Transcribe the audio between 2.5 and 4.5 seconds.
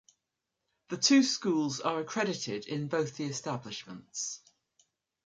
in both the establishments.